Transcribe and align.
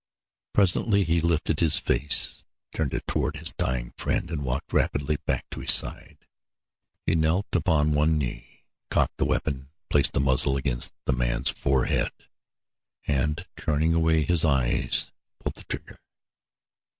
Presently 0.53 1.03
he 1.03 1.21
lifted 1.21 1.59
his 1.59 1.79
face, 1.79 2.43
turned 2.73 2.95
it 2.95 3.05
toward 3.05 3.35
his 3.35 3.51
dying 3.51 3.93
friend 3.95 4.31
and 4.31 4.43
walked 4.43 4.73
rapidly 4.73 5.17
back 5.27 5.45
to 5.51 5.59
his 5.59 5.69
side. 5.71 6.17
He 7.05 7.13
knelt 7.13 7.45
upon 7.53 7.91
one 7.93 8.17
knee, 8.17 8.63
cocked 8.89 9.17
the 9.17 9.25
weapon, 9.25 9.69
placed 9.91 10.13
the 10.13 10.19
muzzle 10.19 10.57
against 10.57 10.91
the 11.05 11.13
man's 11.13 11.51
forehead, 11.51 12.09
and 13.05 13.45
turning 13.55 13.93
away 13.93 14.23
his 14.23 14.43
eyes 14.43 15.11
pulled 15.39 15.53
the 15.53 15.65
trigger. 15.65 15.99